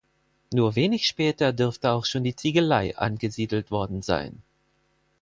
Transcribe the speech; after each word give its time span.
Nur 0.51 0.75
wenig 0.75 1.05
später 1.05 1.53
dürfte 1.53 1.91
auch 1.91 2.05
schon 2.05 2.23
die 2.23 2.35
Ziegelei 2.35 2.97
angesiedelt 2.97 3.69
worden 3.69 4.01
sein. 4.01 4.41